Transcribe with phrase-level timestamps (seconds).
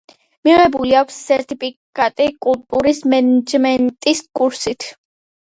[0.47, 4.91] მიღებული აქვს სერტიფიკატი კულტურის მენეჯმენტის კურსით.